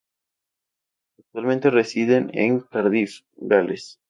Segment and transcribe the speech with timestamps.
[1.19, 3.99] Actualmente residen en Cardiff, Gales.